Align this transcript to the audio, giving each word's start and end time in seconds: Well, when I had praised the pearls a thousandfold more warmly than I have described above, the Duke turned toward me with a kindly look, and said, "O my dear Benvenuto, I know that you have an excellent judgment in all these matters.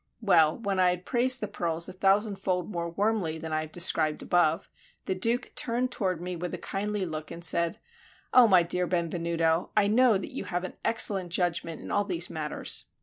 Well, 0.19 0.57
when 0.57 0.79
I 0.79 0.89
had 0.89 1.05
praised 1.05 1.41
the 1.41 1.47
pearls 1.47 1.87
a 1.87 1.93
thousandfold 1.93 2.71
more 2.71 2.89
warmly 2.89 3.37
than 3.37 3.53
I 3.53 3.61
have 3.61 3.71
described 3.71 4.23
above, 4.23 4.67
the 5.05 5.13
Duke 5.13 5.51
turned 5.53 5.91
toward 5.91 6.19
me 6.19 6.35
with 6.35 6.55
a 6.55 6.57
kindly 6.57 7.05
look, 7.05 7.29
and 7.29 7.45
said, 7.45 7.77
"O 8.33 8.47
my 8.47 8.63
dear 8.63 8.87
Benvenuto, 8.87 9.69
I 9.77 9.85
know 9.87 10.17
that 10.17 10.33
you 10.33 10.45
have 10.45 10.63
an 10.63 10.73
excellent 10.83 11.31
judgment 11.31 11.81
in 11.81 11.91
all 11.91 12.03
these 12.03 12.31
matters. 12.31 12.85